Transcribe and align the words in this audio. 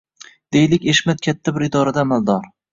Deylik, 0.57 0.87
Eshmat 0.95 1.23
katta 1.29 1.55
bir 1.59 1.69
idorada 1.69 2.05
amaldor 2.09 2.53